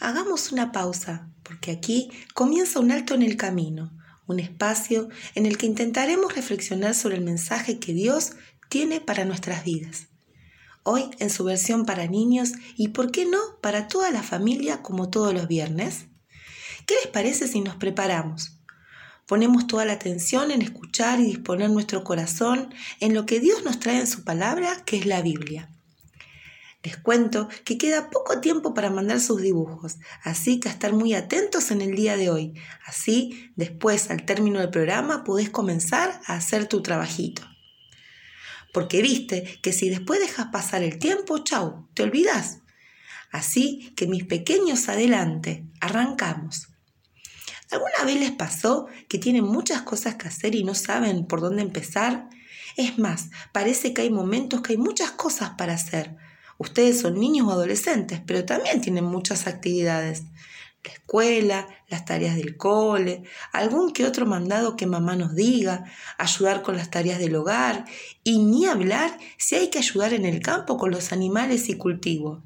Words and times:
hagamos 0.00 0.52
una 0.52 0.72
pausa, 0.72 1.30
porque 1.42 1.70
aquí 1.70 2.10
comienza 2.34 2.80
un 2.80 2.90
alto 2.90 3.14
en 3.14 3.22
el 3.22 3.36
camino, 3.36 3.92
un 4.26 4.40
espacio 4.40 5.08
en 5.34 5.46
el 5.46 5.56
que 5.56 5.66
intentaremos 5.66 6.34
reflexionar 6.34 6.94
sobre 6.94 7.16
el 7.16 7.24
mensaje 7.24 7.78
que 7.78 7.92
Dios 7.92 8.32
tiene 8.68 9.00
para 9.00 9.24
nuestras 9.24 9.64
vidas. 9.64 10.08
Hoy 10.82 11.10
en 11.18 11.30
su 11.30 11.44
versión 11.44 11.84
para 11.84 12.06
niños 12.06 12.52
y, 12.76 12.88
¿por 12.88 13.10
qué 13.10 13.26
no?, 13.26 13.38
para 13.60 13.88
toda 13.88 14.10
la 14.10 14.22
familia 14.22 14.82
como 14.82 15.10
todos 15.10 15.34
los 15.34 15.48
viernes. 15.48 16.06
¿Qué 16.86 16.94
les 17.02 17.08
parece 17.08 17.48
si 17.48 17.60
nos 17.60 17.76
preparamos? 17.76 18.60
Ponemos 19.26 19.66
toda 19.66 19.84
la 19.84 19.94
atención 19.94 20.52
en 20.52 20.62
escuchar 20.62 21.18
y 21.18 21.24
disponer 21.24 21.70
nuestro 21.70 22.04
corazón 22.04 22.72
en 23.00 23.14
lo 23.14 23.26
que 23.26 23.40
Dios 23.40 23.64
nos 23.64 23.80
trae 23.80 23.98
en 23.98 24.06
su 24.06 24.22
palabra, 24.22 24.84
que 24.84 24.98
es 24.98 25.06
la 25.06 25.20
Biblia. 25.22 25.75
Les 26.86 26.96
cuento 26.96 27.48
que 27.64 27.78
queda 27.78 28.10
poco 28.10 28.40
tiempo 28.40 28.72
para 28.72 28.90
mandar 28.90 29.18
sus 29.18 29.42
dibujos, 29.42 29.96
así 30.22 30.60
que 30.60 30.68
a 30.68 30.70
estar 30.70 30.92
muy 30.92 31.14
atentos 31.14 31.72
en 31.72 31.80
el 31.80 31.96
día 31.96 32.16
de 32.16 32.30
hoy. 32.30 32.54
Así, 32.86 33.50
después, 33.56 34.08
al 34.08 34.24
término 34.24 34.60
del 34.60 34.70
programa, 34.70 35.24
podés 35.24 35.50
comenzar 35.50 36.20
a 36.28 36.34
hacer 36.34 36.68
tu 36.68 36.82
trabajito. 36.82 37.42
Porque 38.72 39.02
viste 39.02 39.58
que 39.62 39.72
si 39.72 39.88
después 39.88 40.20
dejas 40.20 40.46
pasar 40.52 40.84
el 40.84 41.00
tiempo, 41.00 41.38
chau, 41.38 41.88
te 41.92 42.04
olvidas. 42.04 42.60
Así 43.32 43.92
que 43.96 44.06
mis 44.06 44.22
pequeños 44.22 44.88
adelante, 44.88 45.66
arrancamos. 45.80 46.68
¿Alguna 47.72 48.04
vez 48.04 48.20
les 48.20 48.30
pasó 48.30 48.86
que 49.08 49.18
tienen 49.18 49.42
muchas 49.42 49.82
cosas 49.82 50.14
que 50.14 50.28
hacer 50.28 50.54
y 50.54 50.62
no 50.62 50.76
saben 50.76 51.26
por 51.26 51.40
dónde 51.40 51.62
empezar? 51.62 52.28
Es 52.76 52.96
más, 52.96 53.30
parece 53.52 53.92
que 53.92 54.02
hay 54.02 54.10
momentos 54.10 54.60
que 54.60 54.74
hay 54.74 54.78
muchas 54.78 55.10
cosas 55.10 55.50
para 55.58 55.74
hacer, 55.74 56.16
Ustedes 56.58 57.00
son 57.00 57.18
niños 57.18 57.48
o 57.48 57.52
adolescentes, 57.52 58.20
pero 58.26 58.44
también 58.44 58.80
tienen 58.80 59.04
muchas 59.04 59.46
actividades. 59.46 60.24
La 60.84 60.92
escuela, 60.92 61.68
las 61.88 62.04
tareas 62.04 62.36
del 62.36 62.56
cole, 62.56 63.24
algún 63.52 63.92
que 63.92 64.04
otro 64.04 64.24
mandado 64.24 64.76
que 64.76 64.86
mamá 64.86 65.16
nos 65.16 65.34
diga, 65.34 65.84
ayudar 66.16 66.62
con 66.62 66.76
las 66.76 66.90
tareas 66.90 67.18
del 67.18 67.34
hogar 67.34 67.84
y 68.22 68.38
ni 68.38 68.66
hablar 68.66 69.18
si 69.36 69.56
hay 69.56 69.68
que 69.68 69.78
ayudar 69.78 70.12
en 70.12 70.24
el 70.24 70.40
campo 70.40 70.76
con 70.78 70.92
los 70.92 71.12
animales 71.12 71.68
y 71.68 71.74
cultivo. 71.74 72.44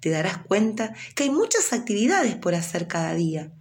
Te 0.00 0.10
darás 0.10 0.38
cuenta 0.38 0.94
que 1.14 1.24
hay 1.24 1.30
muchas 1.30 1.72
actividades 1.72 2.34
por 2.34 2.54
hacer 2.54 2.88
cada 2.88 3.14
día. 3.14 3.52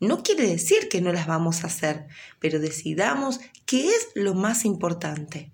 No 0.00 0.22
quiere 0.22 0.46
decir 0.46 0.88
que 0.90 1.00
no 1.00 1.12
las 1.12 1.26
vamos 1.26 1.62
a 1.62 1.68
hacer, 1.68 2.08
pero 2.40 2.58
decidamos 2.58 3.40
qué 3.64 3.88
es 3.88 4.08
lo 4.14 4.34
más 4.34 4.64
importante. 4.64 5.52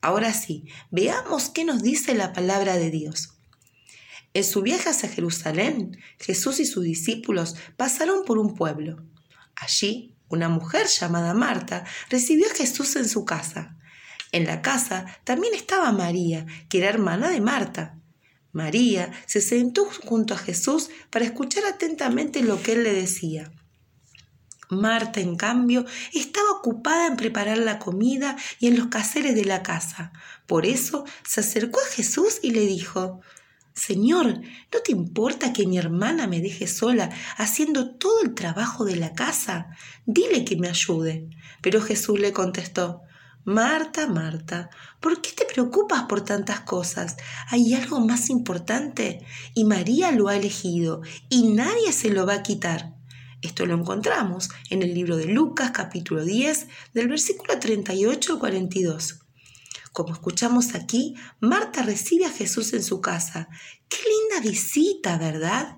Ahora 0.00 0.32
sí, 0.32 0.64
veamos 0.90 1.50
qué 1.50 1.64
nos 1.64 1.82
dice 1.82 2.14
la 2.14 2.32
palabra 2.32 2.76
de 2.76 2.90
Dios. 2.90 3.30
En 4.34 4.44
su 4.44 4.62
viaje 4.62 4.90
hacia 4.90 5.08
Jerusalén, 5.08 5.98
Jesús 6.18 6.60
y 6.60 6.66
sus 6.66 6.84
discípulos 6.84 7.56
pasaron 7.76 8.24
por 8.24 8.38
un 8.38 8.54
pueblo. 8.54 9.02
Allí, 9.54 10.14
una 10.28 10.48
mujer 10.48 10.86
llamada 10.86 11.32
Marta 11.32 11.84
recibió 12.10 12.46
a 12.46 12.54
Jesús 12.54 12.96
en 12.96 13.08
su 13.08 13.24
casa. 13.24 13.78
En 14.32 14.44
la 14.44 14.60
casa 14.60 15.06
también 15.24 15.54
estaba 15.54 15.92
María, 15.92 16.44
que 16.68 16.78
era 16.78 16.88
hermana 16.88 17.30
de 17.30 17.40
Marta. 17.40 17.98
María 18.52 19.10
se 19.26 19.40
sentó 19.40 19.86
junto 20.04 20.34
a 20.34 20.38
Jesús 20.38 20.90
para 21.10 21.24
escuchar 21.24 21.64
atentamente 21.64 22.42
lo 22.42 22.62
que 22.62 22.72
él 22.72 22.82
le 22.82 22.92
decía. 22.92 23.52
Marta, 24.68 25.20
en 25.20 25.36
cambio, 25.36 25.84
estaba 26.12 26.50
ocupada 26.50 27.06
en 27.06 27.16
preparar 27.16 27.58
la 27.58 27.78
comida 27.78 28.36
y 28.58 28.66
en 28.66 28.76
los 28.76 28.88
caseres 28.88 29.34
de 29.34 29.44
la 29.44 29.62
casa. 29.62 30.12
Por 30.46 30.66
eso 30.66 31.04
se 31.24 31.40
acercó 31.40 31.80
a 31.80 31.94
Jesús 31.94 32.40
y 32.42 32.50
le 32.50 32.66
dijo, 32.66 33.20
Señor, 33.74 34.40
¿no 34.72 34.80
te 34.82 34.92
importa 34.92 35.52
que 35.52 35.66
mi 35.66 35.76
hermana 35.76 36.26
me 36.26 36.40
deje 36.40 36.66
sola 36.66 37.10
haciendo 37.36 37.94
todo 37.94 38.22
el 38.22 38.34
trabajo 38.34 38.84
de 38.84 38.96
la 38.96 39.12
casa? 39.12 39.68
Dile 40.06 40.44
que 40.44 40.56
me 40.56 40.68
ayude. 40.68 41.28
Pero 41.60 41.82
Jesús 41.82 42.18
le 42.18 42.32
contestó, 42.32 43.02
Marta, 43.44 44.08
Marta, 44.08 44.70
¿por 44.98 45.20
qué 45.20 45.30
te 45.30 45.44
preocupas 45.44 46.04
por 46.04 46.22
tantas 46.22 46.62
cosas? 46.62 47.16
Hay 47.48 47.74
algo 47.74 48.00
más 48.00 48.28
importante 48.28 49.24
y 49.54 49.64
María 49.64 50.10
lo 50.10 50.26
ha 50.26 50.36
elegido 50.36 51.02
y 51.28 51.52
nadie 51.52 51.92
se 51.92 52.10
lo 52.10 52.26
va 52.26 52.34
a 52.34 52.42
quitar. 52.42 52.95
Esto 53.46 53.64
lo 53.64 53.76
encontramos 53.76 54.48
en 54.70 54.82
el 54.82 54.92
libro 54.92 55.16
de 55.16 55.26
Lucas 55.26 55.70
capítulo 55.70 56.24
10 56.24 56.66
del 56.94 57.06
versículo 57.06 57.56
38 57.60 58.32
al 58.32 58.38
42. 58.40 59.20
Como 59.92 60.12
escuchamos 60.12 60.74
aquí, 60.74 61.14
Marta 61.38 61.84
recibe 61.84 62.24
a 62.24 62.30
Jesús 62.32 62.72
en 62.72 62.82
su 62.82 63.00
casa. 63.00 63.48
Qué 63.88 63.98
linda 63.98 64.50
visita, 64.50 65.16
¿verdad? 65.16 65.76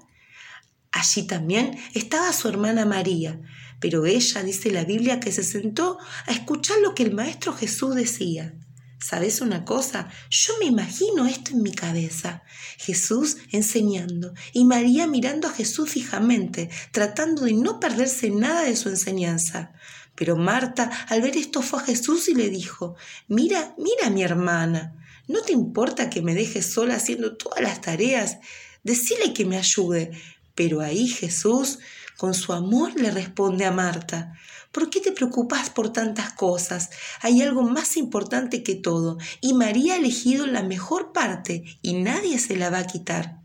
Allí 0.92 1.26
también 1.26 1.78
estaba 1.92 2.32
su 2.32 2.48
hermana 2.48 2.86
María, 2.86 3.38
pero 3.80 4.06
ella 4.06 4.42
dice 4.42 4.70
la 4.70 4.84
Biblia 4.84 5.20
que 5.20 5.30
se 5.30 5.44
sentó 5.44 5.98
a 6.26 6.32
escuchar 6.32 6.78
lo 6.78 6.94
que 6.94 7.02
el 7.02 7.14
Maestro 7.14 7.52
Jesús 7.52 7.94
decía. 7.94 8.54
¿Sabes 9.00 9.40
una 9.40 9.64
cosa? 9.64 10.08
Yo 10.28 10.54
me 10.58 10.66
imagino 10.66 11.26
esto 11.26 11.52
en 11.52 11.62
mi 11.62 11.72
cabeza. 11.72 12.42
Jesús 12.78 13.36
enseñando 13.52 14.34
y 14.52 14.64
María 14.64 15.06
mirando 15.06 15.46
a 15.46 15.52
Jesús 15.52 15.90
fijamente, 15.90 16.68
tratando 16.90 17.42
de 17.42 17.52
no 17.54 17.78
perderse 17.78 18.30
nada 18.30 18.62
de 18.62 18.74
su 18.74 18.88
enseñanza. 18.88 19.72
Pero 20.16 20.36
Marta, 20.36 20.90
al 21.08 21.22
ver 21.22 21.36
esto, 21.36 21.62
fue 21.62 21.80
a 21.80 21.84
Jesús 21.84 22.28
y 22.28 22.34
le 22.34 22.50
dijo, 22.50 22.96
mira, 23.28 23.76
mira 23.78 24.10
mi 24.10 24.24
hermana, 24.24 24.96
¿no 25.28 25.42
te 25.42 25.52
importa 25.52 26.10
que 26.10 26.22
me 26.22 26.34
dejes 26.34 26.66
sola 26.66 26.96
haciendo 26.96 27.36
todas 27.36 27.62
las 27.62 27.80
tareas? 27.80 28.38
Decile 28.82 29.32
que 29.32 29.44
me 29.44 29.58
ayude. 29.58 30.10
Pero 30.56 30.80
ahí 30.80 31.06
Jesús, 31.06 31.78
con 32.18 32.34
su 32.34 32.52
amor, 32.52 33.00
le 33.00 33.10
responde 33.10 33.64
a 33.64 33.70
Marta, 33.70 34.34
¿Por 34.72 34.90
qué 34.90 35.00
te 35.00 35.12
preocupas 35.12 35.70
por 35.70 35.92
tantas 35.92 36.32
cosas? 36.34 36.90
Hay 37.22 37.40
algo 37.40 37.62
más 37.62 37.96
importante 37.96 38.62
que 38.62 38.74
todo, 38.74 39.16
y 39.40 39.54
María 39.54 39.94
ha 39.94 39.96
elegido 39.96 40.46
la 40.46 40.62
mejor 40.62 41.12
parte, 41.12 41.64
y 41.80 41.94
nadie 41.94 42.38
se 42.38 42.56
la 42.56 42.68
va 42.68 42.80
a 42.80 42.86
quitar. 42.86 43.38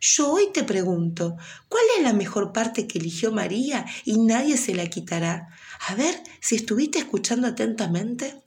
Yo 0.00 0.30
hoy 0.30 0.48
te 0.54 0.62
pregunto, 0.62 1.36
¿cuál 1.68 1.82
es 1.96 2.04
la 2.04 2.12
mejor 2.12 2.52
parte 2.52 2.86
que 2.86 2.98
eligió 2.98 3.32
María 3.32 3.84
y 4.04 4.18
nadie 4.18 4.56
se 4.56 4.74
la 4.74 4.86
quitará? 4.86 5.48
A 5.88 5.94
ver 5.94 6.22
si 6.40 6.56
estuviste 6.56 6.98
escuchando 6.98 7.48
atentamente. 7.48 8.45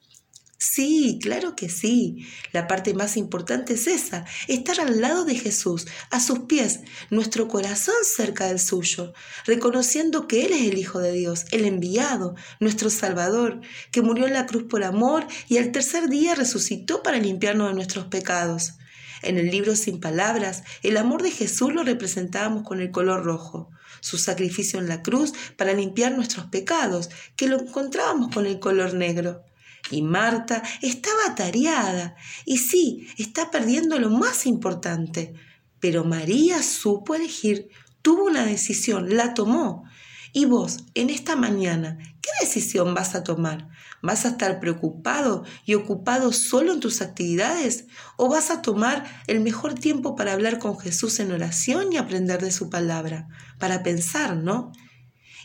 Sí, 0.62 1.20
claro 1.22 1.56
que 1.56 1.70
sí. 1.70 2.28
La 2.52 2.68
parte 2.68 2.94
más 2.94 3.16
importante 3.16 3.76
es 3.76 3.88
esa, 3.88 4.26
estar 4.50 4.82
al 4.82 5.00
lado 5.00 5.24
de 5.24 5.36
Jesús, 5.36 5.88
a 6.12 6.20
sus 6.20 6.40
pies, 6.40 6.82
nuestro 7.10 7.48
corazón 7.48 7.96
cerca 8.04 8.48
del 8.48 8.60
suyo, 8.60 9.14
reconociendo 9.46 10.28
que 10.28 10.46
Él 10.46 10.52
es 10.52 10.68
el 10.68 10.78
Hijo 10.78 11.00
de 11.00 11.14
Dios, 11.14 11.46
el 11.52 11.64
enviado, 11.64 12.36
nuestro 12.60 12.90
Salvador, 12.90 13.62
que 13.92 14.02
murió 14.02 14.28
en 14.28 14.34
la 14.34 14.48
cruz 14.48 14.64
por 14.64 14.84
amor 14.84 15.26
y 15.48 15.60
al 15.60 15.72
tercer 15.72 16.10
día 16.10 16.36
resucitó 16.36 17.04
para 17.04 17.20
limpiarnos 17.20 17.70
de 17.70 17.76
nuestros 17.76 18.08
pecados. 18.08 18.74
En 19.22 19.38
el 19.38 19.52
libro 19.52 19.78
Sin 19.78 20.02
Palabras, 20.02 20.64
el 20.84 20.98
amor 20.98 21.24
de 21.24 21.32
Jesús 21.32 21.74
lo 21.74 21.84
representábamos 21.84 22.68
con 22.68 22.82
el 22.82 22.92
color 22.92 23.24
rojo, 23.24 23.72
su 24.02 24.18
sacrificio 24.18 24.78
en 24.78 24.90
la 24.90 25.04
cruz 25.04 25.32
para 25.56 25.72
limpiar 25.72 26.12
nuestros 26.12 26.48
pecados, 26.48 27.10
que 27.38 27.48
lo 27.48 27.62
encontrábamos 27.62 28.34
con 28.34 28.46
el 28.46 28.60
color 28.60 28.94
negro. 28.94 29.46
Y 29.92 30.02
Marta 30.02 30.64
estaba 30.82 31.20
atareada 31.30 32.16
y 32.46 32.58
sí, 32.58 33.08
está 33.18 33.52
perdiendo 33.52 34.00
lo 34.00 34.10
más 34.10 34.46
importante. 34.46 35.34
Pero 35.80 36.04
María 36.04 36.62
supo 36.62 37.16
elegir, 37.16 37.70
tuvo 38.02 38.26
una 38.26 38.46
decisión, 38.46 39.16
la 39.16 39.34
tomó. 39.34 39.84
Y 40.32 40.46
vos, 40.46 40.86
en 40.94 41.10
esta 41.10 41.36
mañana, 41.36 41.98
¿qué 42.22 42.30
decisión 42.42 42.94
vas 42.94 43.16
a 43.16 43.24
tomar? 43.24 43.70
¿Vas 44.02 44.26
a 44.26 44.30
estar 44.30 44.60
preocupado 44.60 45.44
y 45.66 45.74
ocupado 45.74 46.32
solo 46.32 46.72
en 46.72 46.80
tus 46.80 47.02
actividades? 47.02 47.86
¿O 48.16 48.30
vas 48.30 48.52
a 48.52 48.62
tomar 48.62 49.06
el 49.28 49.40
mejor 49.40 49.74
tiempo 49.74 50.16
para 50.16 50.34
hablar 50.34 50.60
con 50.60 50.78
Jesús 50.78 51.20
en 51.20 51.32
oración 51.32 51.92
y 51.92 51.98
aprender 51.98 52.42
de 52.42 52.52
su 52.52 52.70
palabra? 52.70 53.28
Para 53.58 53.82
pensar, 53.82 54.38
¿no? 54.38 54.72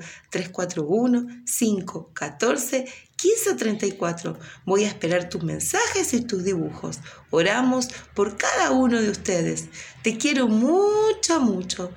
341-514-1534. 3.21 4.37
Voy 4.65 4.83
a 4.83 4.87
esperar 4.87 5.29
tus 5.29 5.43
mensajes 5.43 6.13
y 6.13 6.21
tus 6.21 6.43
dibujos. 6.43 6.99
Oramos 7.29 7.89
por 8.13 8.37
cada 8.37 8.71
uno 8.71 9.01
de 9.01 9.09
ustedes. 9.09 9.65
Te 10.03 10.17
quiero 10.17 10.47
mucho, 10.47 11.39
mucho. 11.41 11.91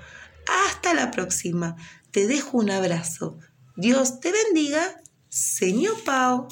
Hasta 0.67 0.95
la 0.95 1.11
próxima. 1.11 1.77
Te 2.11 2.27
dejo 2.27 2.59
un 2.59 2.71
abrazo. 2.71 3.39
Dios 3.77 4.21
te 4.21 4.33
bendiga. 4.33 5.03
Señor 5.29 6.03
Pau. 6.05 6.49